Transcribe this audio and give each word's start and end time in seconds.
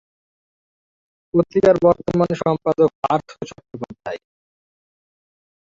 পত্রিকার 1.33 1.75
বর্তমান 1.85 2.29
সম্পাদক 2.41 2.89
পার্থ 3.01 3.29
চট্টোপাধ্যায়। 3.49 4.19